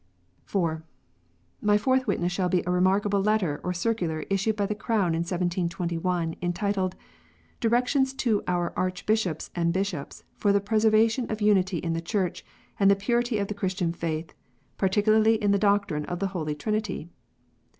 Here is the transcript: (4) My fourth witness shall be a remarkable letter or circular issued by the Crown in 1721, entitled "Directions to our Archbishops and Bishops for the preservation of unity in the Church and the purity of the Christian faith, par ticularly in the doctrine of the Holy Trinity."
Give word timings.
(4) 0.45 0.83
My 1.61 1.77
fourth 1.77 2.07
witness 2.07 2.31
shall 2.31 2.49
be 2.49 2.63
a 2.65 2.71
remarkable 2.71 3.21
letter 3.21 3.61
or 3.63 3.71
circular 3.71 4.23
issued 4.31 4.55
by 4.55 4.65
the 4.65 4.73
Crown 4.73 5.13
in 5.13 5.19
1721, 5.21 6.35
entitled 6.41 6.95
"Directions 7.59 8.11
to 8.15 8.41
our 8.47 8.73
Archbishops 8.75 9.51
and 9.53 9.71
Bishops 9.71 10.23
for 10.37 10.51
the 10.51 10.59
preservation 10.59 11.29
of 11.29 11.39
unity 11.39 11.77
in 11.77 11.93
the 11.93 12.01
Church 12.01 12.43
and 12.79 12.89
the 12.89 12.95
purity 12.95 13.37
of 13.37 13.47
the 13.47 13.53
Christian 13.53 13.93
faith, 13.93 14.33
par 14.79 14.89
ticularly 14.89 15.37
in 15.37 15.51
the 15.51 15.59
doctrine 15.59 16.05
of 16.05 16.17
the 16.17 16.29
Holy 16.29 16.55
Trinity." 16.55 17.07